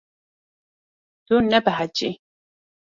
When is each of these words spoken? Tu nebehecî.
Tu 1.25 1.35
nebehecî. 1.51 2.09